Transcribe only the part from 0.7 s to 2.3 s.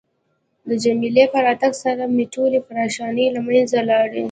جميله په راتګ سره مې